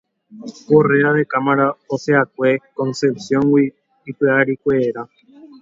Correa 0.67 1.09
da 1.17 1.23
Cámara 1.33 1.67
osẽʼakue 1.93 2.49
Concepcióngui 2.77 3.65
ipiarikuéra. 4.09 5.01